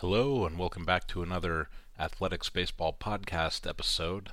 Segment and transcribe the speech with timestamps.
[0.00, 1.68] Hello, and welcome back to another
[1.98, 4.30] Athletics Baseball Podcast episode.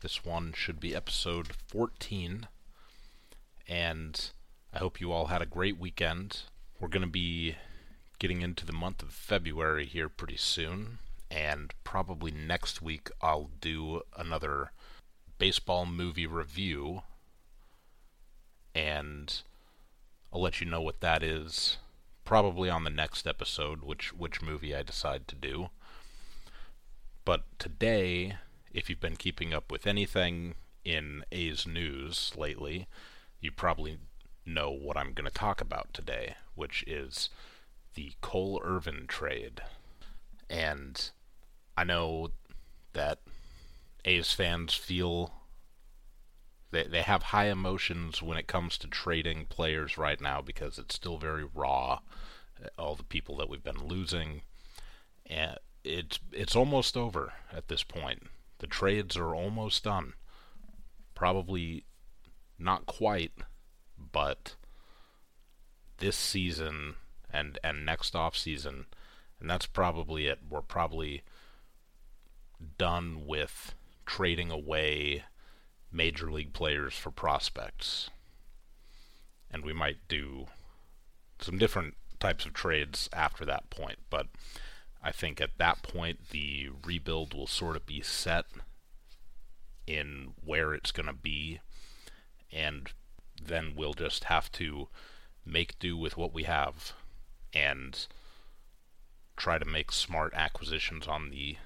[0.00, 2.48] This one should be episode 14,
[3.68, 4.30] and
[4.72, 6.44] I hope you all had a great weekend.
[6.80, 7.56] We're going to be
[8.18, 14.00] getting into the month of February here pretty soon, and probably next week I'll do
[14.16, 14.72] another
[15.36, 17.02] baseball movie review,
[18.74, 19.42] and
[20.32, 21.76] I'll let you know what that is
[22.24, 25.70] probably on the next episode which which movie I decide to do.
[27.24, 28.36] But today,
[28.72, 32.86] if you've been keeping up with anything in A's news lately,
[33.40, 33.98] you probably
[34.44, 37.30] know what I'm going to talk about today, which is
[37.94, 39.62] the Cole Irvin trade.
[40.50, 41.10] And
[41.76, 42.30] I know
[42.92, 43.20] that
[44.04, 45.32] A's fans feel
[46.74, 50.94] they they have high emotions when it comes to trading players right now because it's
[50.94, 52.00] still very raw.
[52.62, 54.42] Uh, all the people that we've been losing,
[55.26, 58.24] and it's it's almost over at this point.
[58.58, 60.14] The trades are almost done.
[61.14, 61.84] Probably
[62.58, 63.32] not quite,
[63.98, 64.56] but
[65.98, 66.96] this season
[67.32, 68.86] and and next off season,
[69.40, 70.40] and that's probably it.
[70.48, 71.22] We're probably
[72.78, 73.74] done with
[74.06, 75.24] trading away
[75.94, 78.10] major league players for prospects.
[79.50, 80.46] And we might do
[81.38, 84.26] some different types of trades after that point, but
[85.02, 88.46] I think at that point the rebuild will sort of be set
[89.86, 91.60] in where it's going to be,
[92.50, 92.90] and
[93.42, 94.88] then we'll just have to
[95.44, 96.92] make do with what we have
[97.52, 98.06] and
[99.36, 101.58] try to make smart acquisitions on the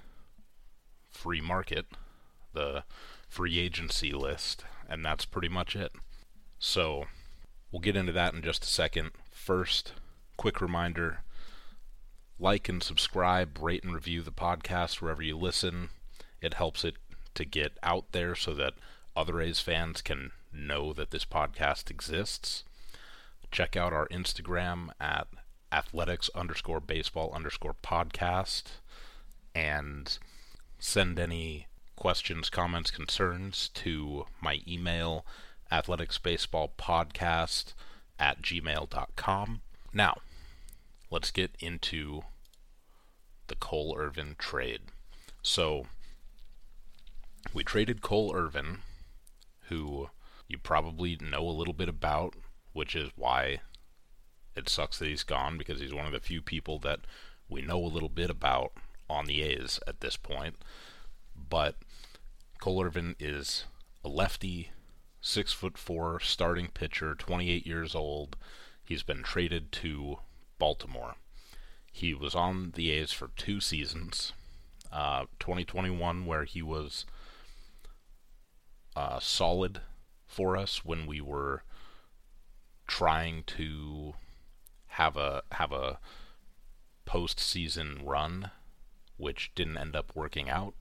[1.09, 1.87] free market,
[2.53, 2.83] the
[3.29, 5.93] free agency list, and that's pretty much it.
[6.59, 7.07] So,
[7.71, 9.11] we'll get into that in just a second.
[9.31, 9.93] First,
[10.37, 11.21] quick reminder
[12.39, 15.91] like and subscribe, rate and review the podcast wherever you listen.
[16.41, 16.95] It helps it
[17.35, 18.75] to get out there so that
[19.17, 22.65] other A's fans can know that this podcast exists.
[23.51, 25.27] Check out our Instagram at
[25.73, 28.65] athletics underscore baseball underscore podcast
[29.55, 30.19] and
[30.79, 31.67] send any
[31.99, 35.27] questions, comments, concerns to my email,
[35.73, 37.75] athleticsbaseballpodcast
[38.19, 39.61] at gmail.com.
[39.93, 40.17] Now,
[41.11, 42.23] let's get into
[43.49, 44.81] the Cole Irvin trade.
[45.43, 45.87] So,
[47.53, 48.79] we traded Cole Irvin,
[49.69, 50.09] who
[50.47, 52.35] you probably know a little bit about,
[52.73, 53.61] which is why
[54.55, 57.01] it sucks that he's gone because he's one of the few people that
[57.49, 58.73] we know a little bit about
[59.09, 60.57] on the A's at this point.
[61.37, 61.77] But
[62.59, 63.67] Cole Irvin is
[64.05, 64.71] a lefty,
[65.21, 68.37] six foot four starting pitcher, 28 years old.
[68.85, 70.19] He's been traded to
[70.59, 71.15] Baltimore.
[71.93, 74.33] He was on the A's for two seasons.
[74.91, 77.05] Uh, 2021, where he was
[78.97, 79.83] uh, solid
[80.27, 81.63] for us when we were
[82.87, 84.15] trying to
[84.87, 86.01] have a have a
[87.07, 88.51] postseason run,
[89.17, 90.75] which didn't end up working out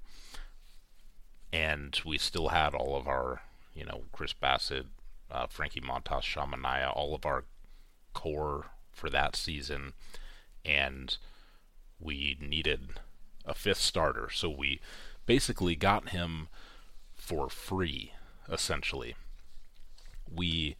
[1.52, 3.42] and we still had all of our,
[3.74, 4.86] you know, Chris Bassitt,
[5.32, 7.46] uh, Frankie Montas, Sean Manaea, all of our
[8.14, 9.94] core for that season,
[10.66, 11.18] and
[12.00, 13.00] we needed
[13.46, 14.80] a fifth starter, so we
[15.26, 16.48] basically got him
[17.14, 18.14] for free,
[18.50, 19.16] essentially.
[20.34, 20.76] We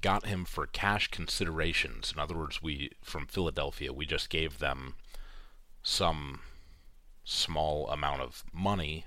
[0.00, 2.12] got him for cash considerations.
[2.12, 4.94] In other words, we from Philadelphia, we just gave them
[5.82, 6.40] some
[7.24, 9.06] small amount of money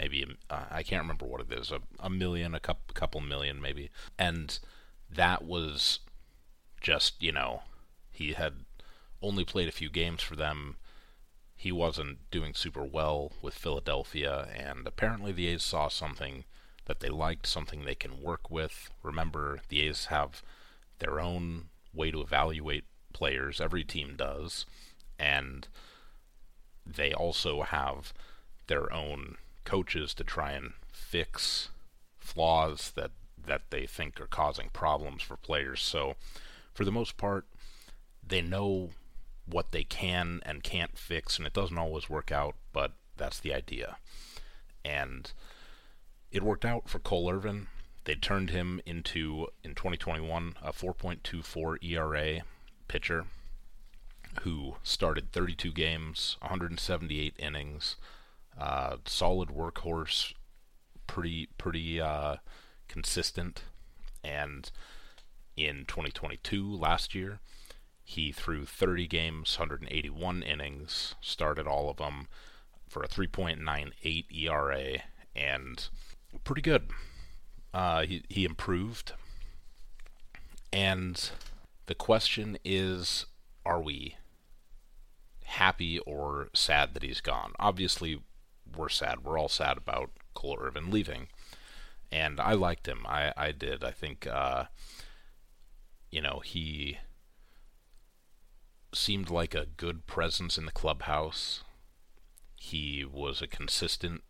[0.00, 3.60] maybe uh, I can't remember what it is, a, a million, a couple, couple million
[3.60, 4.58] maybe, and
[5.10, 6.00] that was
[6.80, 7.62] just you know
[8.10, 8.54] he had
[9.22, 10.76] only played a few games for them.
[11.54, 16.44] He wasn't doing super well with Philadelphia, and apparently the A's saw something
[16.86, 18.90] that they liked, something they can work with.
[19.02, 20.42] Remember, the A's have
[21.00, 24.64] their own way to evaluate players, every team does,
[25.18, 25.68] and
[26.86, 28.14] they also have
[28.66, 29.36] their own
[29.70, 31.68] coaches to try and fix
[32.18, 33.12] flaws that
[33.46, 35.80] that they think are causing problems for players.
[35.80, 36.16] So,
[36.74, 37.46] for the most part,
[38.26, 38.90] they know
[39.46, 43.54] what they can and can't fix, and it doesn't always work out, but that's the
[43.54, 43.96] idea.
[44.84, 45.32] And
[46.32, 47.68] it worked out for Cole Irvin.
[48.04, 52.42] They turned him into, in 2021, a 4.24 ERA
[52.88, 53.26] pitcher
[54.42, 57.96] who started 32 games, 178 innings,
[58.58, 60.34] uh, solid workhorse,
[61.06, 62.36] pretty pretty uh,
[62.88, 63.64] consistent,
[64.24, 64.70] and
[65.56, 67.40] in 2022 last year,
[68.02, 72.26] He threw 30 games, 181 innings, started all of them
[72.88, 74.98] for a 3.98 ERA,
[75.36, 75.88] and
[76.44, 76.90] pretty good.
[77.72, 79.12] Uh, he he improved,
[80.72, 81.30] and
[81.86, 83.26] the question is,
[83.64, 84.16] are we
[85.44, 87.52] happy or sad that he's gone?
[87.60, 88.20] Obviously,
[88.76, 89.24] we're sad.
[89.24, 91.28] We're all sad about Cole Irvin leaving,
[92.10, 93.04] and I liked him.
[93.06, 93.84] I I did.
[93.84, 94.64] I think uh,
[96.10, 96.98] you know he
[98.94, 101.62] seemed like a good presence in the clubhouse.
[102.56, 104.22] He was a consistent,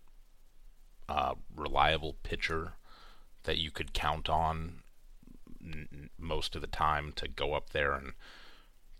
[1.08, 2.74] uh, reliable pitcher
[3.44, 4.82] that you could count on
[5.62, 8.12] n- most of the time to go up there and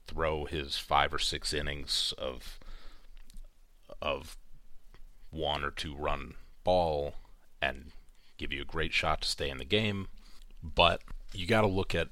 [0.06, 2.58] throw his five or six innings of
[4.02, 4.36] of
[5.30, 6.34] one or two run
[6.64, 7.14] ball
[7.62, 7.92] and
[8.38, 10.08] give you a great shot to stay in the game.
[10.62, 12.08] But you got to look at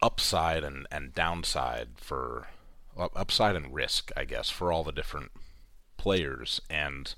[0.00, 2.48] upside and, and downside for
[2.96, 5.30] upside and risk, I guess, for all the different
[5.96, 7.14] players and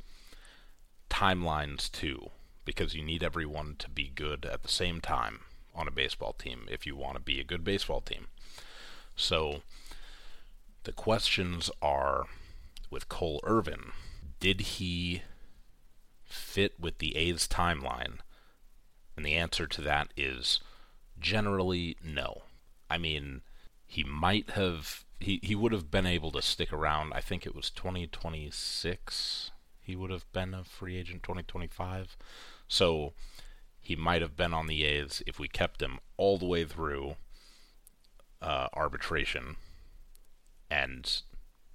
[1.11, 2.31] timelines too,
[2.65, 5.41] because you need everyone to be good at the same time
[5.75, 8.27] on a baseball team if you want to be a good baseball team.
[9.17, 9.63] So
[10.85, 12.27] the questions are
[12.91, 13.93] with Cole Irvin,
[14.39, 15.23] did he
[16.35, 18.19] fit with the A's timeline?
[19.17, 20.61] And the answer to that is
[21.19, 22.43] generally no.
[22.91, 23.43] I mean,
[23.87, 27.13] he might have he, he would have been able to stick around.
[27.15, 29.51] I think it was 2026.
[29.81, 32.17] He would have been a free agent 2025.
[32.69, 33.13] So
[33.81, 37.17] he might have been on the A's if we kept him all the way through
[38.43, 39.57] uh, arbitration
[40.71, 41.23] and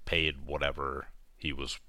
[0.05, 1.07] paid whatever
[1.37, 1.79] he was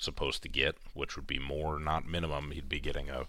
[0.00, 2.50] supposed to get, which would be more, not minimum.
[2.50, 3.26] He'd be getting a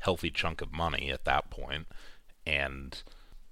[0.00, 1.86] healthy chunk of money at that point,
[2.46, 3.02] and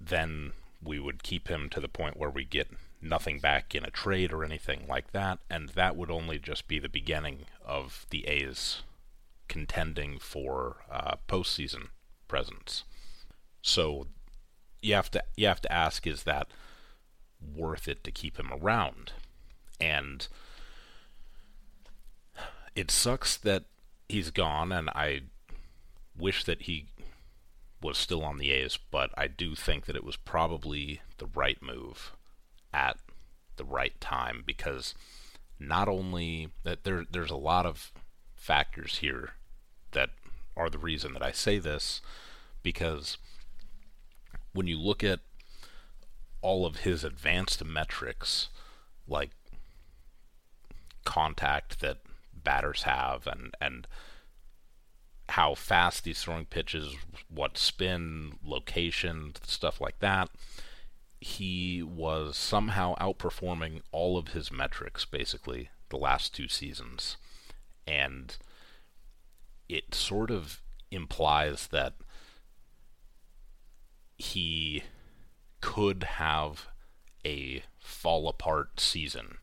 [0.01, 0.53] then
[0.83, 2.69] we would keep him to the point where we get
[3.01, 6.79] nothing back in a trade or anything like that, and that would only just be
[6.79, 8.83] the beginning of the A's
[9.49, 11.89] contending for uh, postseason
[12.29, 12.85] presence.
[13.63, 14.07] So
[14.83, 16.49] you have to you have to ask: Is that
[17.41, 19.13] worth it to keep him around?
[19.81, 20.27] And
[22.79, 23.65] it sucks that
[24.09, 25.23] he's gone, and I
[26.17, 26.87] wish that he
[27.83, 31.61] was still on the A's, but I do think that it was probably the right
[31.61, 32.13] move
[32.73, 32.97] at
[33.57, 34.95] the right time because
[35.59, 37.91] not only that there there's a lot of
[38.37, 39.31] factors here
[39.91, 40.11] that
[40.57, 42.01] are the reason that I say this
[42.63, 43.19] because
[44.53, 45.19] when you look at
[46.43, 48.51] all of his advanced metrics
[49.09, 49.31] like
[51.05, 51.99] contact that
[52.49, 53.87] batters have and and
[55.29, 56.97] how fast he's throwing pitches,
[57.29, 60.31] what spin, location, stuff like that.
[61.21, 67.19] He was somehow outperforming all of his metrics basically the last two seasons.
[67.87, 68.35] And
[69.69, 71.97] it sort of implies that
[74.17, 74.85] he
[75.61, 76.69] could have
[77.27, 79.37] a fall apart season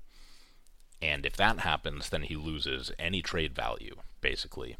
[1.05, 4.77] and if that happens, then he loses any trade value, basically.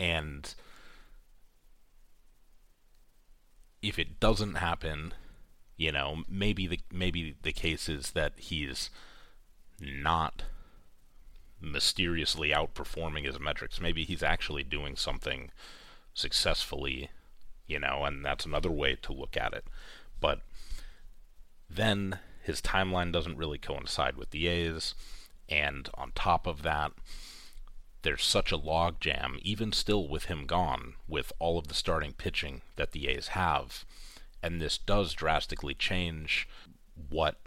[0.00, 0.52] And
[3.80, 5.14] if it doesn't happen,
[5.76, 8.90] you know, maybe the maybe the case is that he's
[9.80, 10.42] not
[11.60, 13.80] mysteriously outperforming his metrics.
[13.80, 15.50] Maybe he's actually doing something
[16.12, 17.10] successfully,
[17.68, 19.64] you know, and that's another way to look at it.
[20.20, 20.40] But
[21.70, 24.94] then his timeline doesn't really coincide with the A's,
[25.48, 26.92] and on top of that,
[28.02, 32.62] there's such a logjam, even still with him gone, with all of the starting pitching
[32.76, 33.84] that the A's have.
[34.44, 36.48] And this does drastically change
[37.08, 37.40] what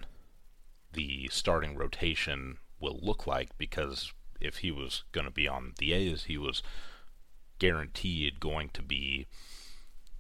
[0.92, 5.94] the starting rotation will look like because if he was going to be on the
[5.94, 6.62] A's, he was
[7.58, 9.28] guaranteed going to be,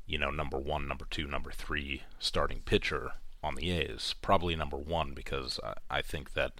[0.06, 3.12] you know, number one, number two, number three starting pitcher
[3.43, 4.15] on the A's.
[4.22, 6.53] Probably number one because I think that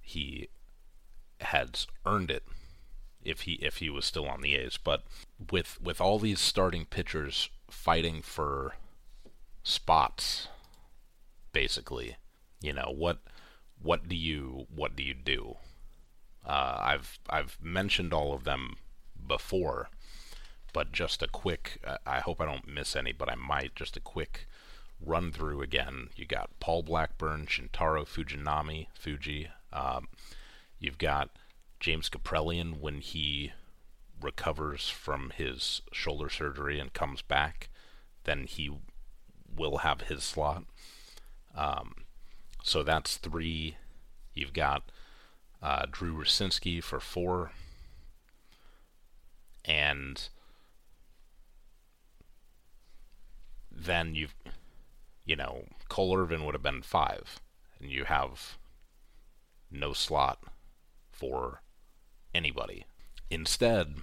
[0.00, 0.48] he
[1.40, 2.44] had earned it
[3.24, 4.78] if he if he was still on the A's.
[4.82, 5.04] But
[5.50, 8.74] with with all these starting pitchers fighting for
[9.62, 10.48] spots,
[11.52, 12.16] basically,
[12.60, 13.18] you know what
[13.80, 15.56] what do you what do you do?
[16.46, 18.76] Uh, I've I've mentioned all of them
[19.26, 19.90] before,
[20.72, 21.78] but just a quick.
[22.06, 23.74] I hope I don't miss any, but I might.
[23.74, 24.47] Just a quick
[25.04, 26.08] run through again.
[26.16, 29.48] You got Paul Blackburn, Shintaro Fujinami, Fuji.
[29.72, 30.08] Um,
[30.78, 31.30] you've got
[31.80, 33.52] James Kaprielian when he
[34.20, 37.68] recovers from his shoulder surgery and comes back,
[38.24, 38.70] then he
[39.54, 40.64] will have his slot.
[41.54, 41.94] Um,
[42.62, 43.76] So that's three.
[44.34, 44.90] You've got
[45.62, 47.52] uh, Drew Rucinski for four.
[49.64, 50.28] And
[53.70, 54.34] then you've,
[55.28, 57.38] you know, Cole Irvin would have been five.
[57.78, 58.56] And you have
[59.70, 60.42] no slot
[61.12, 61.62] for
[62.34, 62.86] anybody.
[63.30, 63.96] Instead,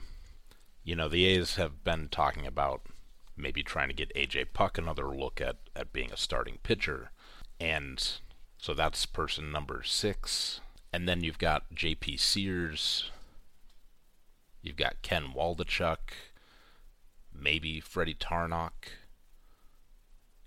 [0.83, 2.83] you know, the A's have been talking about
[3.35, 7.09] maybe trying to get AJ Puk another look at, at being a starting pitcher.
[7.59, 8.07] And
[8.59, 10.61] so that's person number six.
[10.93, 13.11] And then you've got JP Sears.
[14.61, 15.97] You've got Ken Waldichuk.
[17.33, 18.71] Maybe Freddie Tarnok,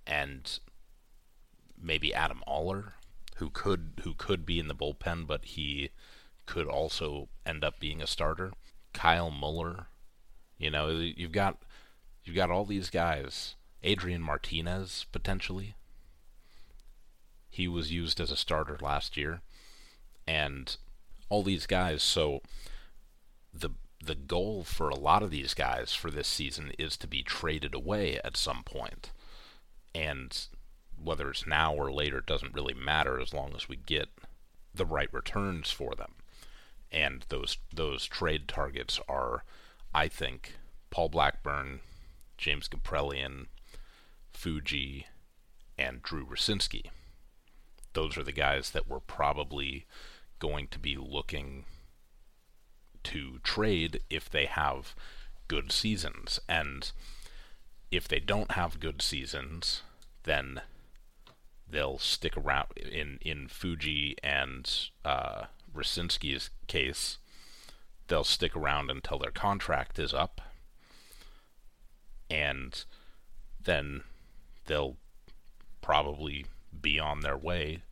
[0.06, 0.58] And
[1.80, 2.94] maybe Adam Oller,
[3.37, 5.90] who could who could be in the bullpen, but he
[6.47, 8.52] could also end up being a starter.
[8.92, 9.87] Kyle Muller.
[10.56, 11.58] You know, you've got
[12.25, 13.54] you've got all these guys.
[13.82, 15.75] Adrian Martinez potentially.
[17.49, 19.40] He was used as a starter last year.
[20.26, 20.76] And
[21.28, 22.42] all these guys, so
[23.52, 23.70] the
[24.04, 27.75] the goal for a lot of these guys for this season is to be traded
[27.75, 29.11] away at some point.
[29.94, 30.47] And
[31.02, 34.09] whether it's now or later it doesn't really matter as long as we get
[34.75, 36.14] the right returns for them
[36.90, 39.45] and those those trade targets are,
[39.95, 40.55] I think,
[40.90, 41.81] Paul Blackburn,
[42.37, 43.47] James Kaprielian,
[44.33, 45.07] Fuji,
[45.78, 46.87] and Drew Rucinski.
[47.93, 49.87] Those are the guys that we're probably
[50.38, 51.64] going to be looking
[53.05, 54.95] to trade if they have
[55.49, 56.38] good seasons.
[56.49, 56.90] And
[57.90, 59.83] if they don't have good seasons,
[60.25, 60.61] then
[61.71, 64.71] they'll stick around in in Fuji and
[65.05, 65.45] uh,
[65.75, 67.19] Rucinski's case,
[68.09, 70.41] they'll stick around until their contract is up,
[72.31, 72.85] and
[73.63, 74.03] then
[74.67, 74.97] they'll
[75.81, 76.47] probably
[76.81, 77.83] be on their way.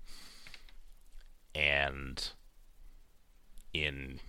[1.55, 2.29] And
[3.73, 4.21] in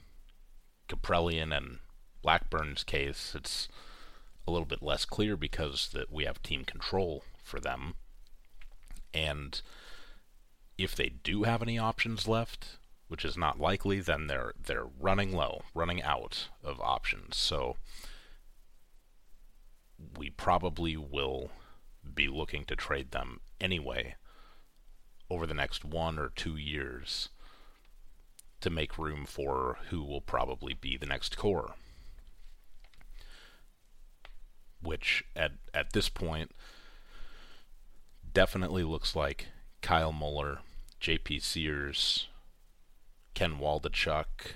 [0.87, 1.79] Kaprielian and
[2.21, 3.67] Blackburn's case, it's
[4.47, 7.95] a little bit less clear because that we have team control for them.
[9.17, 9.59] And
[10.77, 15.33] if they do have any options left, which is not likely, then they're they're running
[15.33, 17.35] low, running out of options.
[17.35, 17.77] So
[20.17, 21.49] we probably will
[22.13, 24.15] be looking to trade them anyway
[25.29, 27.29] over the next one or two years
[28.61, 31.73] to make room for who will probably be the next core.
[34.79, 36.51] Which at at this point
[38.37, 39.47] definitely looks like
[39.81, 40.59] Kyle Muller,
[41.01, 42.27] JP Sears,
[43.33, 44.51] Ken Waldichuk,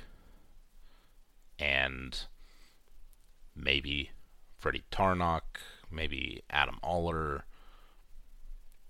[1.58, 2.26] and
[3.56, 4.12] maybe
[4.56, 5.42] Freddie Tarnok,
[5.90, 7.46] maybe Adam Oller.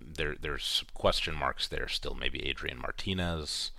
[0.01, 2.13] There, there's question marks there still.
[2.13, 3.71] Maybe Adrian Martinez,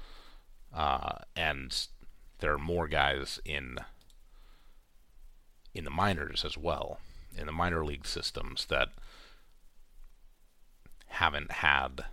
[0.75, 1.89] uh, and
[2.39, 3.77] there are more guys in
[5.75, 7.01] in the minors as well,
[7.37, 8.89] in the minor league systems that
[11.13, 12.05] haven't had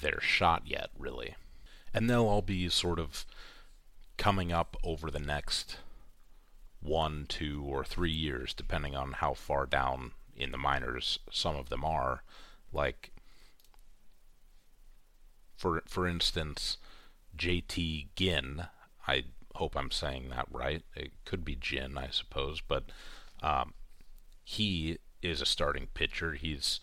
[0.00, 1.36] their shot yet, really
[1.94, 3.24] and they'll all be sort of
[4.18, 5.78] coming up over the next
[6.82, 11.70] one, two, or three years, depending on how far down in the minors some of
[11.70, 12.24] them are.
[12.72, 13.12] Like,
[15.56, 16.76] for for instance,
[17.38, 18.66] JT Ginn.
[19.06, 20.82] I hope I'm saying that right.
[20.96, 22.84] It could be Jin, I suppose, but
[23.40, 23.72] um,
[24.42, 26.34] he is a starting pitcher.
[26.34, 26.80] He's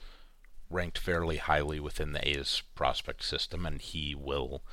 [0.72, 4.64] ranked fairly highly within the A's prospect system, and he will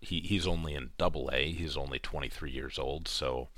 [0.00, 1.52] he he's only in double A.
[1.52, 3.48] He's only 23 years old, so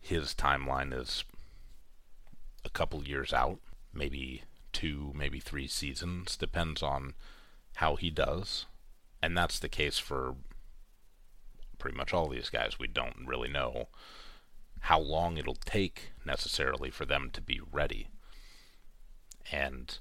[0.00, 1.24] his timeline is
[2.64, 3.58] a couple years out,
[3.92, 4.42] maybe
[4.72, 7.14] two, maybe three seasons, depends on
[7.76, 8.66] how he does.
[9.22, 10.34] And that's the case for
[11.78, 12.78] pretty much all these guys.
[12.78, 13.88] We don't really know
[14.80, 18.08] how long it'll take necessarily for them to be ready.
[19.50, 19.98] And,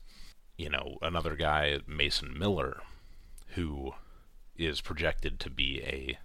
[0.57, 2.81] you know, another guy, Mason Miller,
[3.55, 3.93] who
[4.55, 6.17] is projected to be a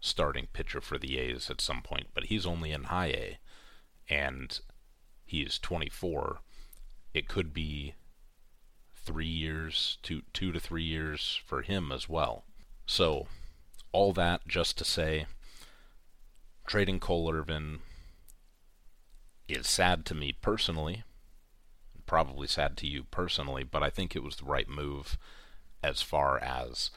[0.00, 3.38] starting pitcher for the A's at some point, but he's only in high A
[4.08, 4.60] and
[5.24, 6.40] he's 24.
[7.14, 7.94] It could be
[8.94, 12.44] three years, two, two to three years for him as well.
[12.86, 13.26] So,
[13.92, 15.26] all that just to say,
[16.66, 17.80] trading Cole Irvin
[19.48, 21.04] is sad to me personally,
[22.12, 25.16] probably sad to you personally, but I think it was the right move
[25.82, 26.90] as far as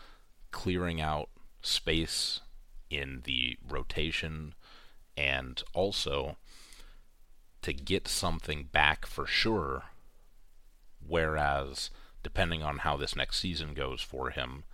[0.51, 1.29] clearing out
[1.61, 2.41] space
[2.89, 4.55] in the rotation
[5.15, 6.35] and also
[7.61, 9.83] to get something back for sure.
[11.07, 11.91] Whereas,
[12.21, 14.65] depending on how this next season goes for him,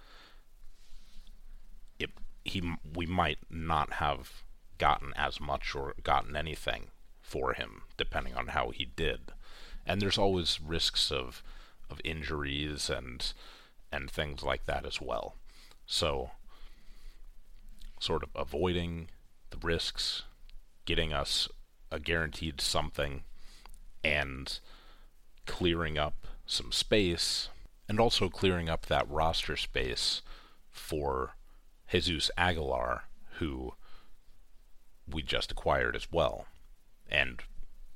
[2.43, 2.63] he
[2.95, 4.41] we might not have
[4.79, 6.87] gotten as much or gotten anything
[7.21, 9.33] for him, depending on how he did.
[9.85, 11.43] And there's always risks of
[11.89, 13.33] of injuries and
[13.91, 15.35] and things like that as well.
[15.85, 16.31] So
[17.99, 19.09] sort of avoiding
[19.49, 20.23] the risks,
[20.85, 21.49] getting us
[21.91, 23.23] a guaranteed something
[24.03, 24.59] and
[25.45, 27.49] clearing up some space
[27.89, 30.21] and also clearing up that roster space
[30.69, 31.35] for
[31.91, 33.03] Jesus Aguilar
[33.39, 33.73] who
[35.05, 36.45] we just acquired as well.
[37.09, 37.41] And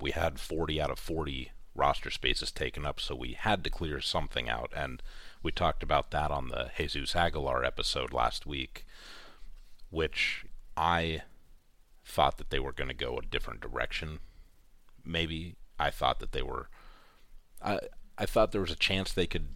[0.01, 3.99] we had 40 out of 40 roster spaces taken up, so we had to clear
[3.99, 4.71] something out.
[4.75, 5.03] And
[5.43, 8.85] we talked about that on the Jesus Aguilar episode last week,
[9.89, 11.21] which I
[12.05, 14.19] thought that they were going to go a different direction.
[15.03, 16.69] Maybe I thought that they were.
[17.61, 17.79] I
[18.17, 19.49] I thought there was a chance they could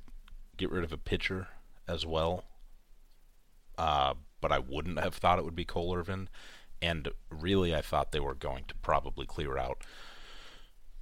[0.57, 1.47] get rid of a pitcher
[1.87, 2.43] as well.
[3.77, 6.27] Uh, but I wouldn't have thought it would be Cole Irvin.
[6.81, 9.83] And really, I thought they were going to probably clear out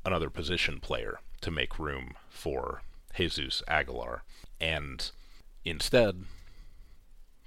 [0.07, 2.81] another position player to make room for
[3.15, 4.23] Jesus Aguilar.
[4.59, 5.11] And
[5.65, 6.23] instead,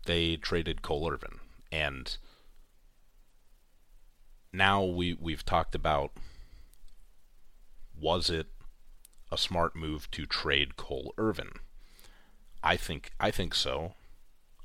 [0.04, 1.40] they traded Cole Irvin.
[1.72, 2.16] And
[4.52, 6.12] now we, we've talked about
[7.98, 8.46] was it
[9.32, 11.50] a smart move to trade Cole Irvin?
[12.62, 13.94] I think I think so.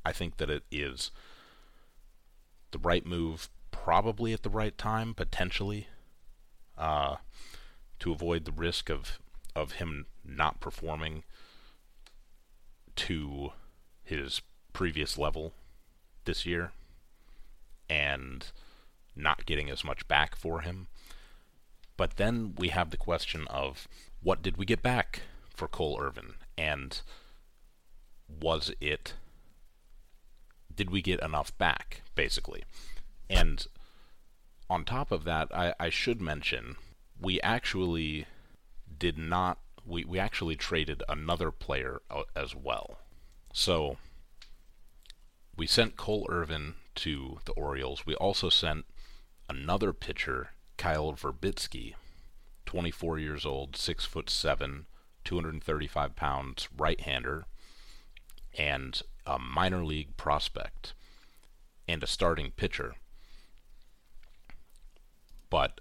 [0.04, 1.12] I think that it is
[2.72, 5.88] the right move probably at the right time, potentially,
[6.78, 7.16] uh,
[8.00, 9.20] to avoid the risk of
[9.56, 11.24] of him not performing
[12.96, 13.52] to
[14.04, 14.42] his
[14.74, 15.54] previous level
[16.26, 16.72] this year
[17.90, 18.48] and
[19.16, 20.88] not getting as much back for him.
[21.96, 23.88] But then we have the question of
[24.22, 25.22] what did we get back
[25.56, 26.34] for Cole Irvin?
[26.58, 27.00] And
[28.28, 29.14] was it
[30.76, 32.64] did we get enough back, basically?
[33.30, 33.66] And
[34.70, 36.76] on top of that, I, I should mention
[37.20, 38.26] we actually
[38.98, 39.60] did not.
[39.86, 42.98] We, we actually traded another player uh, as well.
[43.54, 43.98] So
[45.56, 48.06] we sent Cole Irvin to the Orioles.
[48.06, 48.86] We also sent
[49.48, 51.94] another pitcher, Kyle Virbitsky,
[52.66, 54.88] 24 years old, six foot seven,
[55.24, 57.46] 235 pounds, right-hander,
[58.58, 60.94] and a minor league prospect,
[61.88, 62.96] and a starting pitcher
[65.56, 65.80] but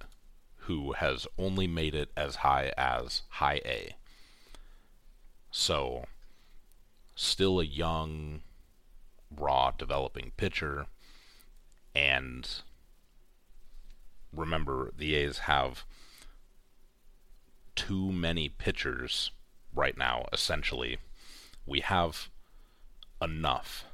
[0.67, 3.95] who has only made it as high as high A.
[5.51, 6.05] So,
[7.15, 8.41] still a young,
[9.35, 10.87] raw, developing pitcher.
[11.95, 12.49] And
[14.35, 15.85] remember, the A's have
[17.77, 19.33] too many pitchers
[19.75, 20.99] right now, essentially.
[21.67, 22.31] We have
[23.21, 23.85] enough,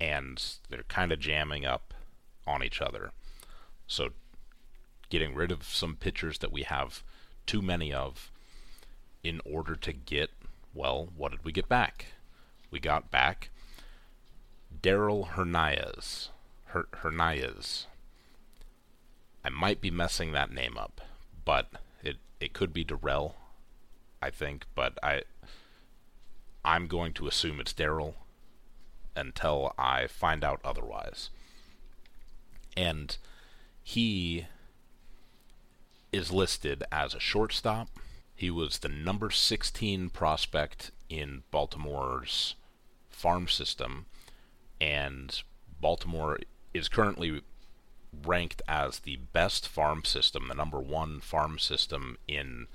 [0.00, 1.92] and they're kind of jamming up
[2.46, 3.10] on each other.
[3.86, 4.10] So
[5.10, 7.02] getting rid of some pitchers that we have
[7.46, 8.30] too many of
[9.22, 10.30] in order to get,
[10.72, 12.06] well, what did we get back?
[12.70, 13.50] We got back
[14.82, 16.30] Daryl Hernandez.
[16.66, 17.86] Her- Hernandez.
[19.44, 21.00] I might be messing that name up,
[21.44, 21.68] but
[22.02, 23.34] it it could be Darrell,
[24.22, 25.22] I think, but I
[26.64, 28.14] I'm going to assume it's Daryl
[29.16, 31.30] until I find out otherwise.
[32.76, 33.16] And
[33.82, 34.46] he
[36.12, 37.88] is listed as a shortstop.
[38.34, 42.54] He was the number 16 prospect in Baltimore's
[43.08, 44.06] farm system,
[44.80, 45.42] and
[45.80, 46.38] Baltimore
[46.72, 47.42] is currently
[48.24, 52.66] ranked as the best farm system, the number one farm system in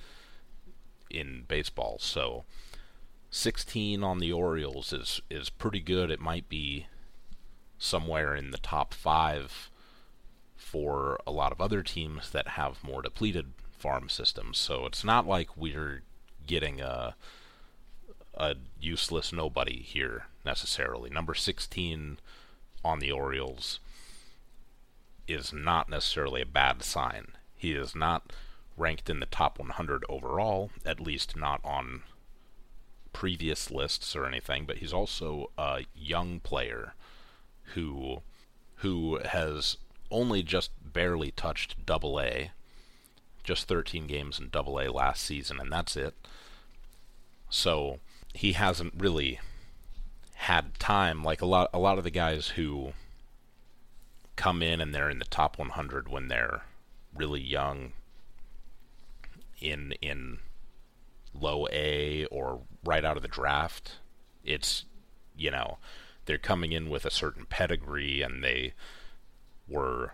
[1.10, 1.98] in baseball.
[2.00, 2.45] So
[3.30, 6.12] 16 on the Orioles is is pretty good.
[6.12, 6.88] It might be
[7.78, 9.69] somewhere in the top 5
[10.55, 14.57] for a lot of other teams that have more depleted farm systems.
[14.57, 16.03] So it's not like we're
[16.47, 17.15] getting a
[18.37, 21.09] a useless nobody here necessarily.
[21.09, 22.19] Number 16
[22.83, 23.79] on the Orioles
[25.27, 27.29] is not necessarily a bad sign.
[27.55, 28.33] He is not
[28.77, 32.03] ranked in the top 100 overall, at least not on
[33.13, 36.93] previous lists or anything, but he's also a young player
[37.73, 38.21] who
[38.79, 39.77] who has
[40.11, 42.51] only just barely touched Double A,
[43.43, 46.13] just 13 games in Double A last season, and that's it.
[47.49, 47.99] So
[48.33, 49.39] he hasn't really
[50.33, 52.91] had time like a lot a lot of the guys who
[54.35, 56.63] come in and they're in the top 100 when they're
[57.15, 57.93] really young
[59.59, 60.39] in in
[61.33, 63.99] low A or right out of the draft.
[64.43, 64.85] It's
[65.35, 65.77] you know
[66.25, 68.73] they're coming in with a certain pedigree and they
[69.67, 70.13] were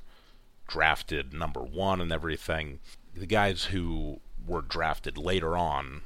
[0.68, 2.80] drafted number one and everything.
[3.16, 6.02] The guys who were drafted later on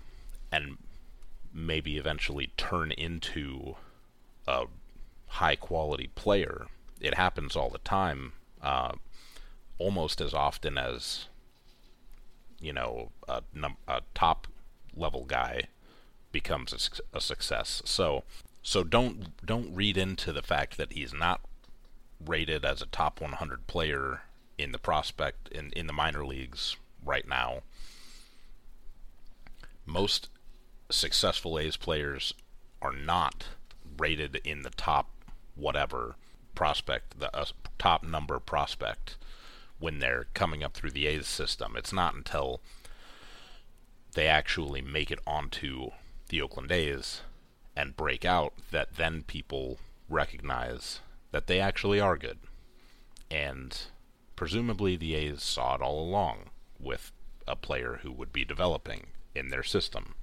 [0.51, 0.77] and
[1.53, 3.75] maybe eventually turn into
[4.47, 4.65] a
[5.27, 6.67] high quality player.
[6.99, 8.93] It happens all the time, uh,
[9.77, 11.27] almost as often as
[12.60, 14.47] you know a, num- a top
[14.95, 15.63] level guy
[16.31, 17.81] becomes a, a success.
[17.86, 18.23] So
[18.62, 21.41] so don't don't read into the fact that he's not
[22.25, 24.21] rated as a top 100 player
[24.57, 27.61] in the prospect in in the minor leagues right now.
[29.85, 30.29] Most
[30.89, 32.33] successful A's players
[32.81, 33.45] are not
[33.97, 35.09] rated in the top
[35.55, 36.15] whatever
[36.53, 37.45] prospect, the uh,
[37.77, 39.17] top number prospect
[39.79, 41.75] when they're coming up through the A's system.
[41.75, 42.61] It's not until
[44.13, 45.91] they actually make it onto
[46.29, 47.21] the Oakland A's
[47.75, 49.77] and break out that then people
[50.09, 50.99] recognize
[51.35, 52.37] that they actually are good.
[53.29, 53.77] And
[54.37, 57.11] presumably the A's saw it all along with
[57.45, 60.15] a player who would be developing in their system.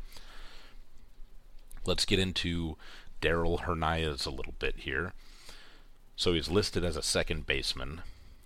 [1.84, 2.78] Let's get into
[3.20, 5.12] Daryl Hernaiz a little bit here.
[6.16, 8.00] So he's listed as a second baseman,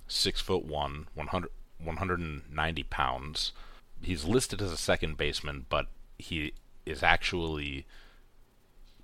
[0.09, 1.49] six foot one, 100,
[1.79, 3.53] 190 pounds.
[4.03, 5.87] He's listed as a second baseman, but
[6.19, 6.53] he
[6.85, 7.87] is actually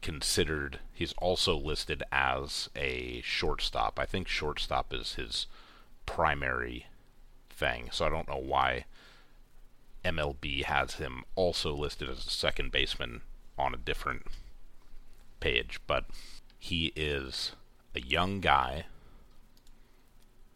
[0.03, 0.81] considered.
[0.93, 3.99] He's also listed as a shortstop.
[3.99, 5.47] I think shortstop is his
[6.05, 6.87] primary
[7.49, 7.89] thing.
[7.93, 8.85] So I don't know why
[10.05, 13.23] MLB has him also listed as a second baseman
[13.57, 14.27] on a different
[15.41, 16.05] page, but
[16.59, 17.53] he is
[17.95, 18.87] a young guy.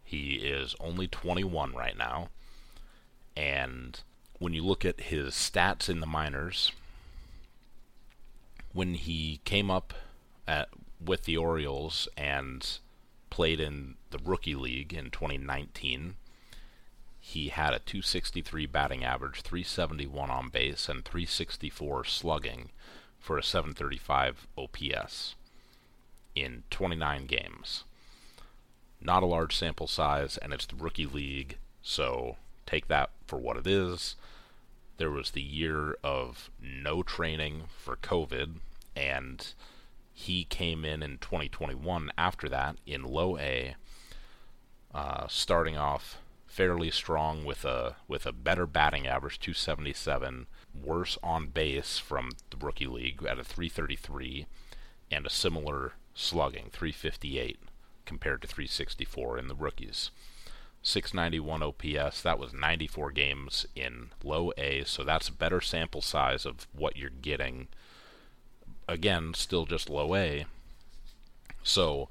[0.05, 2.29] He is only 21 right now.
[3.37, 4.01] And
[4.39, 6.73] when you look at his stats in the minors,
[8.77, 9.95] when he came up
[10.47, 10.69] at,
[11.03, 12.79] with the Orioles and
[13.31, 16.17] played in the rookie league in 2019,
[17.19, 22.69] he had a 263 batting average, 371 on base, and 364 slugging
[23.19, 25.37] for a 735 OPS
[26.35, 27.85] in 29 games.
[29.01, 32.37] Not a large sample size, and it's the rookie league, so
[32.67, 34.17] take that for what it is.
[34.99, 38.61] There was the year of no training for COVID,
[38.95, 39.47] and
[40.13, 43.77] he came in in 2021 after that in low A,
[44.95, 50.47] uh, starting off fairly strong with a with a better batting average, 277,
[50.83, 54.47] worse on base from the rookie league at a 333,
[55.11, 57.59] and a similar slugging, 358
[58.07, 60.11] compared to 364 in the rookies.
[60.87, 66.47] 691 OPS, that was 94 games in low A, so that's a better sample size
[66.47, 67.67] of what you're getting.
[68.87, 70.47] Again, still just low A.
[71.65, 72.09] So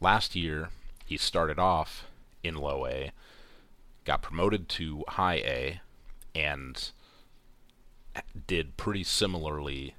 [0.00, 0.70] last year,
[1.06, 2.08] he started off
[2.42, 3.12] in low A,
[4.04, 5.80] got promoted to high A,
[6.34, 6.90] and
[8.48, 9.94] did pretty similarly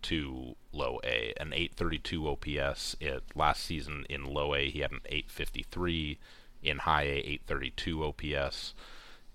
[0.00, 1.34] to low A.
[1.38, 6.18] An 832 OPS it, last season in low A, he had an 853.
[6.62, 7.16] In high A,
[7.48, 8.74] 832 OPS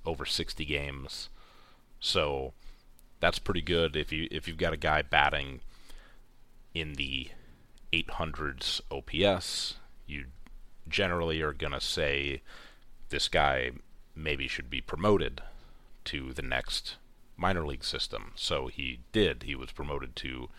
[0.05, 1.29] over 60 games.
[1.99, 2.53] So
[3.19, 5.61] that's pretty good if you if you've got a guy batting
[6.73, 7.29] in the
[7.91, 10.25] 800s OPS, you
[10.87, 12.41] generally are going to say
[13.09, 13.71] this guy
[14.15, 15.41] maybe should be promoted
[16.05, 16.97] to the next
[17.37, 18.31] minor league system.
[18.35, 19.43] So he did.
[19.43, 20.49] He was promoted to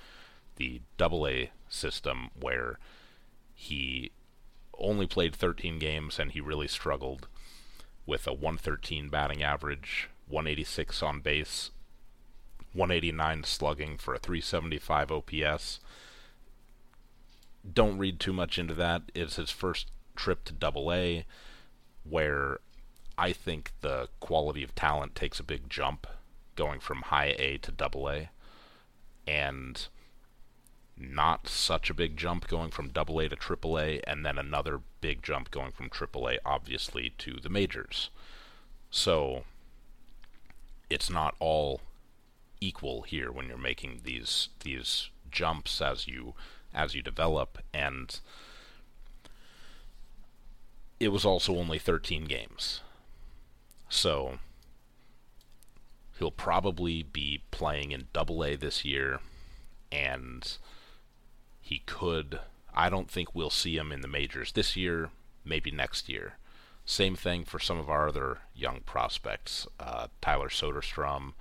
[0.57, 2.79] the double A system where
[3.55, 4.11] he
[4.79, 7.29] only played 13 games and he really struggled
[8.05, 11.71] with a 113 batting average, 186 on base,
[12.73, 15.81] 189 slugging for a 375 OPS.
[17.73, 19.03] Don't read too much into that.
[19.15, 21.25] It's his first trip to double A
[22.09, 22.61] where
[23.19, 26.07] I think the quality of talent takes a big jump
[26.55, 28.31] going from high A to double A,
[29.27, 29.87] and
[30.98, 34.80] not such a big jump going from double A to triple A, and then another
[35.00, 38.11] big jump going from triple A, obviously, to the majors.
[38.90, 39.44] So
[40.88, 41.80] it's not all
[42.61, 46.32] equal here when you're making these these jumps as you
[46.72, 48.20] as you develop and
[50.98, 52.80] it was also only 13 games
[53.88, 54.38] so
[56.18, 59.20] he'll probably be playing in Double A this year,
[59.92, 60.56] and
[61.66, 62.38] he could.
[62.72, 65.11] I don't think we'll see him in the majors this year.
[65.44, 66.35] Maybe next year.
[66.85, 71.33] Same thing for some of our other young prospects, uh, Tyler Soderstrom,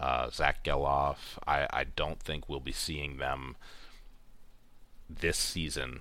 [0.00, 1.16] uh, Zack Gelof.
[1.46, 3.56] I, I don't think we'll be seeing them
[5.10, 6.00] this season,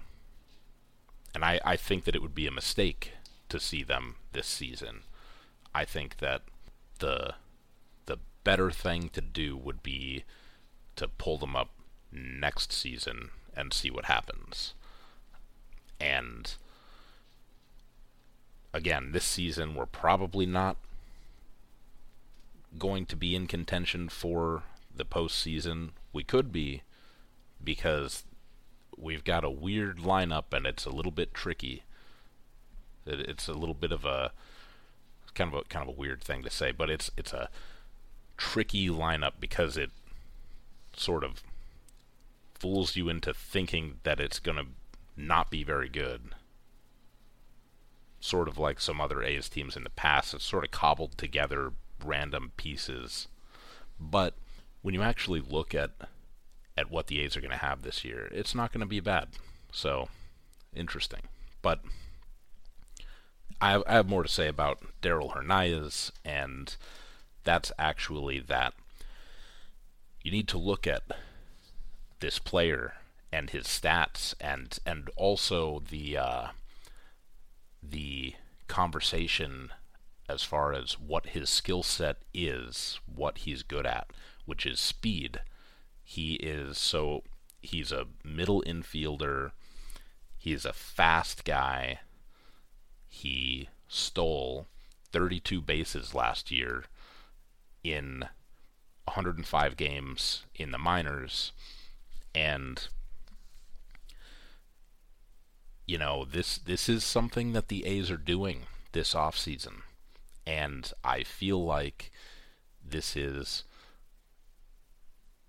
[1.35, 3.11] and I, I think that it would be a mistake
[3.49, 5.01] to see them this season.
[5.75, 6.43] I think that
[6.99, 7.33] the
[8.05, 10.23] the better thing to do would be
[10.95, 11.71] to pull them up
[12.13, 14.73] next season and see what happens.
[15.99, 16.53] And
[18.73, 20.77] again, this season we're probably not
[22.77, 24.63] going to be in contention for
[24.95, 25.89] the postseason.
[26.13, 26.83] We could be
[27.63, 28.23] because
[28.97, 31.83] we've got a weird lineup and it's a little bit tricky.
[33.05, 34.31] It's a little bit of a
[35.33, 37.49] kind of a kind of a weird thing to say, but it's it's a
[38.37, 39.91] tricky lineup because it
[40.93, 41.43] sort of
[42.59, 44.65] fools you into thinking that it's going to
[45.15, 46.21] not be very good.
[48.19, 51.71] Sort of like some other A's teams in the past, it's sort of cobbled together
[52.03, 53.27] random pieces.
[53.99, 54.35] But
[54.81, 55.91] when you actually look at
[56.77, 59.01] at what the A's are going to have this year, it's not going to be
[59.01, 59.27] bad.
[59.71, 60.07] So,
[60.73, 61.21] interesting.
[61.61, 61.81] But
[63.59, 66.75] I have, I have more to say about Daryl Hernandez, and
[67.43, 68.73] that's actually that
[70.23, 71.03] you need to look at
[72.19, 72.93] this player
[73.31, 76.47] and his stats, and and also the uh,
[77.81, 78.35] the
[78.67, 79.71] conversation
[80.27, 84.11] as far as what his skill set is, what he's good at,
[84.45, 85.41] which is speed.
[86.03, 87.23] He is so
[87.61, 89.51] he's a middle infielder.
[90.37, 91.99] He's a fast guy.
[93.07, 94.67] He stole
[95.11, 96.85] 32 bases last year
[97.83, 98.25] in
[99.05, 101.51] 105 games in the minors
[102.33, 102.87] and
[105.85, 109.81] you know this this is something that the A's are doing this offseason
[110.45, 112.11] and I feel like
[112.83, 113.63] this is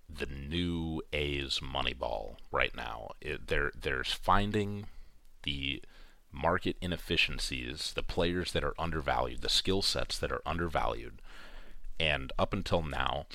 [0.08, 3.12] the new A's Moneyball right now.
[3.20, 4.86] It, there, there's finding
[5.42, 5.82] the
[6.32, 11.22] market inefficiencies, the players that are undervalued, the skill sets that are undervalued,
[11.98, 13.26] and up until now,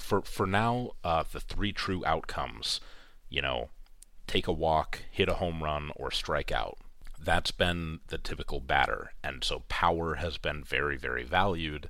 [0.00, 2.80] for for now, uh, the three true outcomes,
[3.28, 3.70] you know,
[4.26, 6.78] take a walk, hit a home run, or strike out
[7.22, 9.12] that's been the typical batter.
[9.22, 11.88] And so power has been very, very valued,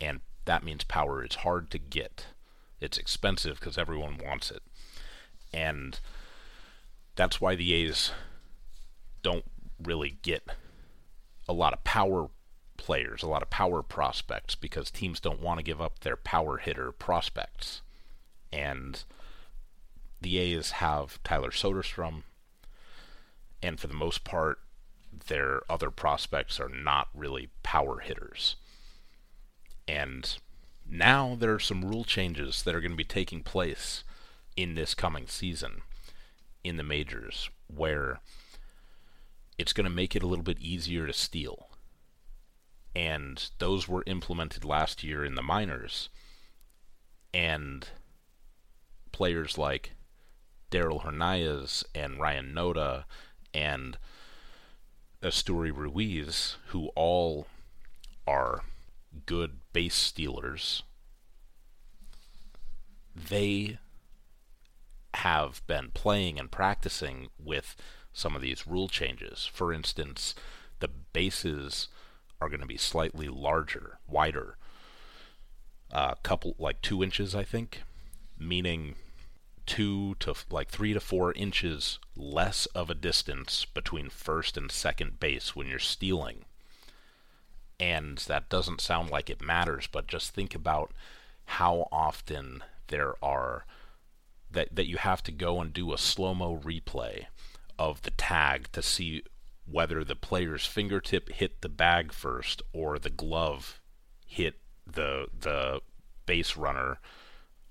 [0.00, 2.26] and that means power is hard to get.
[2.80, 4.62] It's expensive because everyone wants it.
[5.54, 5.98] And
[7.14, 8.10] that's why the A's
[9.22, 9.44] don't
[9.80, 10.48] really get
[11.48, 12.28] a lot of power
[12.82, 16.58] players, a lot of power prospects, because teams don't want to give up their power
[16.58, 17.80] hitter prospects.
[18.52, 19.04] And
[20.20, 22.24] the A's have Tyler Soderstrom,
[23.62, 24.58] and for the most part,
[25.28, 28.56] their other prospects are not really power hitters.
[29.86, 30.36] And
[30.88, 34.02] now there are some rule changes that are going to be taking place
[34.56, 35.82] in this coming season
[36.64, 38.20] in the majors where
[39.56, 41.68] it's going to make it a little bit easier to steal.
[42.94, 46.08] And those were implemented last year in the minors.
[47.32, 47.88] And
[49.12, 49.92] players like
[50.70, 53.04] Daryl Hernandez and Ryan Noda
[53.54, 53.98] and
[55.22, 57.46] Esteury Ruiz, who all
[58.26, 58.62] are
[59.26, 60.82] good base stealers,
[63.14, 63.78] they
[65.14, 67.76] have been playing and practicing with
[68.12, 69.48] some of these rule changes.
[69.52, 70.34] For instance,
[70.80, 71.88] the bases
[72.42, 74.56] are going to be slightly larger, wider,
[75.92, 77.82] a uh, couple like two inches, I think,
[78.38, 78.96] meaning
[79.64, 85.20] two to like three to four inches less of a distance between first and second
[85.20, 86.44] base when you're stealing.
[87.78, 90.92] And that doesn't sound like it matters, but just think about
[91.44, 93.64] how often there are
[94.50, 97.26] that that you have to go and do a slow-mo replay
[97.78, 99.22] of the tag to see
[99.70, 103.80] whether the player's fingertip hit the bag first or the glove
[104.26, 105.80] hit the the
[106.26, 106.98] base runner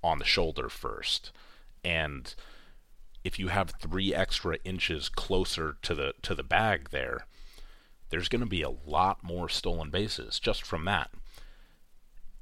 [0.04, 1.32] on the shoulder first
[1.84, 2.36] and
[3.24, 7.26] if you have three extra inches closer to the to the bag there,
[8.10, 11.12] there's going to be a lot more stolen bases just from that.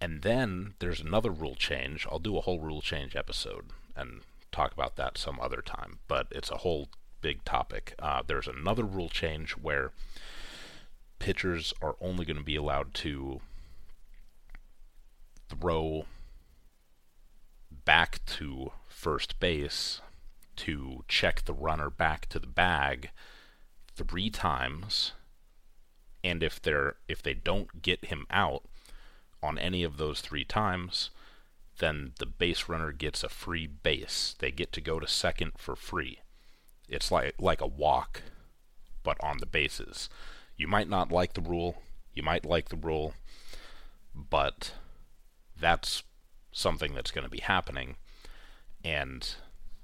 [0.02, 2.08] And then there's another rule change.
[2.10, 6.28] I'll do a whole rule change episode and talk about that some other time, but
[6.32, 6.88] it's a whole
[7.22, 7.94] big topic.
[8.00, 9.92] Uh, there's another rule change where
[11.20, 13.42] pitchers are only going to be allowed to
[15.50, 16.06] throw
[17.86, 20.02] back to first base
[20.56, 23.10] to check the runner back to the bag
[23.96, 25.14] three times.
[26.24, 28.64] And if they're if they don't get him out
[29.42, 31.10] on any of those three times
[31.80, 34.36] then the base runner gets a free base.
[34.40, 36.20] They get to go to second for free
[36.90, 38.24] It's like like a walk,
[39.04, 40.10] but on the bases.
[40.58, 41.82] You might not like the rule.
[42.14, 43.14] You might like the rule,
[44.14, 44.74] but
[45.58, 46.04] that's
[46.52, 47.96] something that's going to be happening,
[48.84, 49.36] and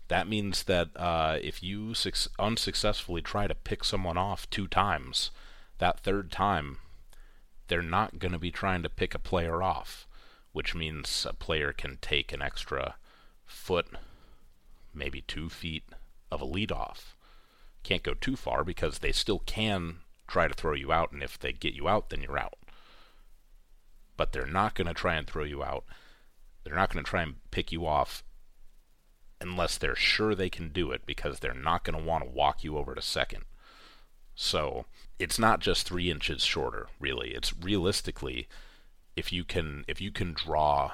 [0.07, 5.31] that means that uh, if you su- unsuccessfully try to pick someone off two times,
[5.77, 6.77] that third time,
[7.67, 10.07] they're not going to be trying to pick a player off,
[10.51, 12.95] which means a player can take an extra
[13.45, 13.87] foot,
[14.93, 15.83] maybe two feet
[16.31, 17.15] of a lead off.
[17.83, 21.37] Can't go too far because they still can try to throw you out, and if
[21.37, 22.57] they get you out, then you're out.
[24.17, 25.85] But they're not going to try and throw you out.
[26.63, 28.23] They're not going to try and pick you off
[29.39, 32.63] unless they're sure they can do it because they're not going to want to walk
[32.63, 33.43] you over to second.
[34.33, 34.85] So
[35.19, 37.31] it's not just three inches shorter, really.
[37.31, 38.47] It's realistically,
[39.15, 40.91] if you can if you can draw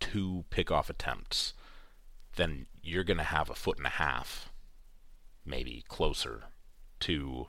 [0.00, 1.54] two pickoff attempts,
[2.36, 4.51] then you're going to have a foot and a half,
[5.44, 6.44] maybe closer
[7.00, 7.48] to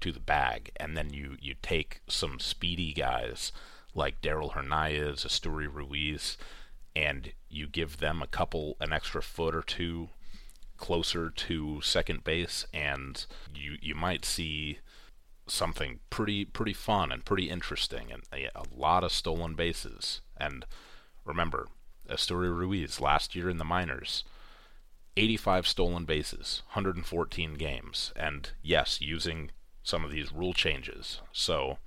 [0.00, 3.52] to the bag, and then you you take some speedy guys
[3.94, 6.36] like Darell Hernaiz, Esteury Ruiz,
[6.96, 10.08] and you give them a couple an extra foot or two
[10.76, 14.78] closer to second base, and you you might see
[15.46, 20.20] something pretty pretty fun and pretty interesting, and a, a lot of stolen bases.
[20.36, 20.64] And
[21.24, 21.68] remember,
[22.08, 24.24] Esteury Ruiz last year in the minors,
[25.16, 29.50] 85 stolen bases, 114 games, and yes, using
[29.82, 31.20] some of these rule changes.
[31.32, 31.78] So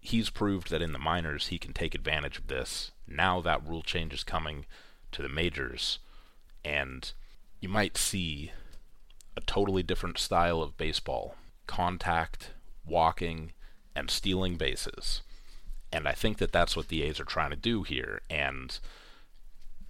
[0.00, 2.90] he's proved that in the minors he can take advantage of this.
[3.06, 4.66] Now that rule change is coming
[5.12, 5.98] to the majors,
[6.64, 7.12] and
[7.60, 8.52] you might see
[9.36, 11.34] a totally different style of baseball
[11.66, 12.50] contact,
[12.84, 13.52] walking,
[13.94, 15.22] and stealing bases.
[15.92, 18.22] And I think that that's what the A's are trying to do here.
[18.28, 18.78] And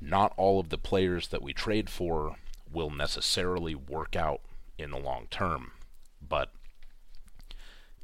[0.00, 2.36] not all of the players that we trade for
[2.72, 4.40] will necessarily work out
[4.78, 5.72] in the long term.
[6.26, 6.52] But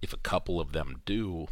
[0.03, 1.49] if a couple of them do,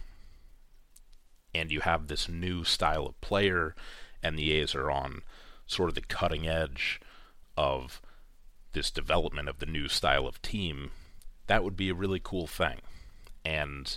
[1.54, 3.74] and you have this new style of player,
[4.22, 5.22] and the A's are on
[5.66, 7.00] sort of the cutting edge
[7.56, 8.02] of
[8.72, 10.90] this development of the new style of team,
[11.46, 12.80] that would be a really cool thing.
[13.44, 13.96] And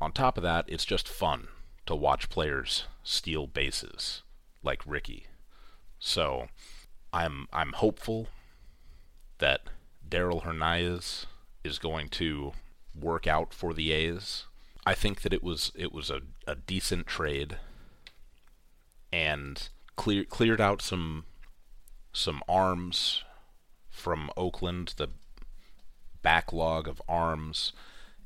[0.00, 1.48] on top of that, it's just fun
[1.86, 4.22] to watch players steal bases
[4.62, 5.26] like Rickey.
[5.98, 6.48] So
[7.12, 8.28] I'm I'm hopeful
[9.38, 9.62] that
[10.08, 11.26] Darell Hernandez
[11.64, 12.52] is going to
[12.98, 14.44] work out for the A's.
[14.84, 17.58] I think that it was it was a, a decent trade
[19.12, 21.24] and clear, cleared out some
[22.12, 23.24] some arms
[23.90, 25.08] from Oakland, the
[26.22, 27.72] backlog of arms,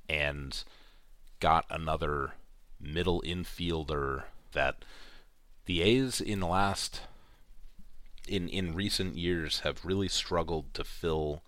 [0.08, 0.62] and
[1.38, 2.32] got another
[2.80, 4.84] middle infielder that
[5.66, 7.02] the A's in the last
[8.28, 11.42] in in recent years have really struggled to fill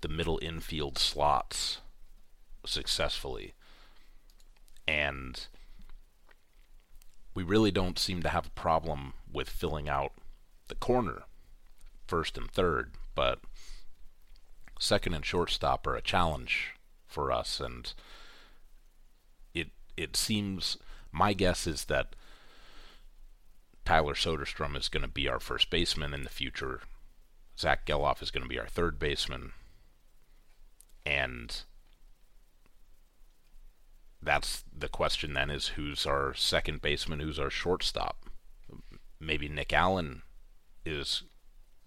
[0.00, 1.80] the middle infield slots
[2.64, 3.54] successfully.
[4.86, 5.46] And
[7.34, 10.12] we really don't seem to have a problem with filling out
[10.68, 11.22] the corner,
[12.06, 13.40] first and third, but
[14.78, 16.74] second and shortstop are a challenge
[17.06, 17.92] for us, and
[19.54, 20.78] it it seems
[21.10, 22.14] my guess is that
[23.88, 26.82] Tyler Soderstrom is going to be our first baseman in the future.
[27.58, 29.52] Zach Gelof is going to be our third baseman,
[31.06, 31.62] and
[34.20, 38.26] that's the question then is who's our second baseman, who's our shortstop?
[39.18, 40.20] Maybe Nick Allen
[40.84, 41.22] is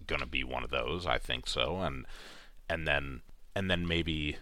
[0.04, 1.06] going to be one of those.
[1.06, 2.04] I think so, and
[2.68, 3.22] and then
[3.54, 4.38] and then maybe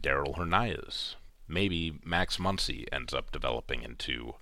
[0.00, 1.16] Darell Hernaiz.
[1.46, 4.36] Maybe Max Muncy ends up developing into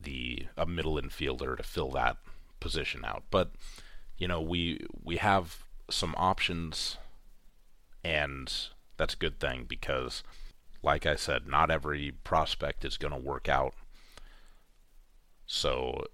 [0.00, 2.16] the a middle infielder to fill that
[2.58, 3.24] position out.
[3.30, 3.52] But
[4.18, 6.96] you know, we we have some options,
[8.04, 8.52] and
[8.96, 10.22] that's a good thing because
[10.82, 13.74] like I said, not every prospect is going to work out.
[15.46, 16.04] So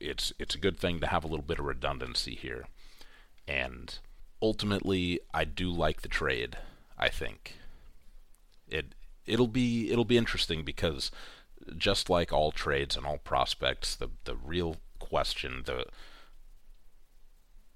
[0.00, 2.66] it's it's a good thing to have a little bit of redundancy here.
[3.46, 3.98] And
[4.42, 6.56] ultimately, I do like the trade.
[6.98, 7.56] I think
[8.68, 8.94] it
[9.26, 11.10] it'll be it'll be interesting because
[11.76, 15.86] just like all trades and all prospects, the the real question, the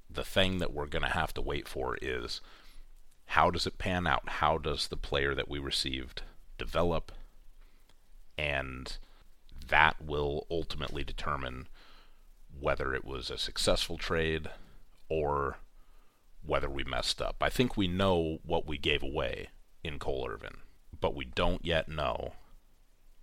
[0.09, 2.41] the thing that we're going to have to wait for is
[3.27, 4.29] how does it pan out?
[4.29, 6.23] How does the player that we received
[6.59, 7.13] develop,
[8.37, 8.99] and
[9.69, 11.69] that will ultimately determine
[12.59, 14.49] whether it was a successful trade
[15.09, 15.59] or
[16.45, 17.37] whether we messed up.
[17.41, 19.49] I think we know what we gave away
[19.85, 20.59] in Cole Irvin,
[21.01, 22.35] but we don't yet know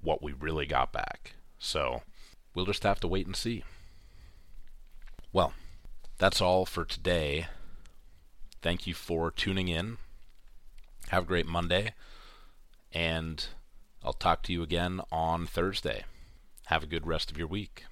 [0.07, 1.33] what we really got back.
[1.59, 2.01] So
[2.55, 3.65] we'll just have to wait and see.
[5.33, 5.51] Well,
[6.17, 7.47] that's all for today
[8.61, 9.97] thank you for tuning in.
[11.09, 11.93] Have a great Monday,
[12.91, 13.45] and
[14.03, 16.05] I'll talk to you again on Thursday.
[16.67, 17.85] Have a good rest of your week.